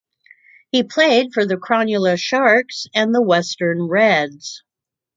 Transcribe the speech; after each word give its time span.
He 0.71 0.81
played 0.81 1.31
for 1.31 1.45
the 1.45 1.57
Cronulla 1.57 2.17
Sharks 2.17 2.87
and 2.95 3.13
the 3.13 3.21
Western 3.21 3.83
Reds. 3.83 4.63